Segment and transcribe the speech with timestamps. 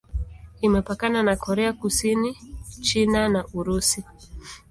[0.61, 2.31] Imepakana na Korea Kusini,
[2.81, 4.03] China na Urusi.